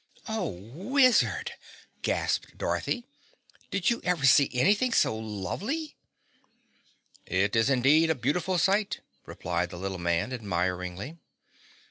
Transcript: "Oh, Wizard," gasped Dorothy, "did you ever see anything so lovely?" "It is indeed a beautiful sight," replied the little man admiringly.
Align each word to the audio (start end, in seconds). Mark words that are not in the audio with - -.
"Oh, 0.27 0.47
Wizard," 0.73 1.51
gasped 2.01 2.57
Dorothy, 2.57 3.05
"did 3.69 3.91
you 3.91 4.01
ever 4.03 4.25
see 4.25 4.49
anything 4.51 4.93
so 4.93 5.15
lovely?" 5.15 5.95
"It 7.27 7.55
is 7.55 7.69
indeed 7.69 8.09
a 8.09 8.15
beautiful 8.15 8.57
sight," 8.57 9.01
replied 9.27 9.69
the 9.69 9.77
little 9.77 9.99
man 9.99 10.33
admiringly. 10.33 11.17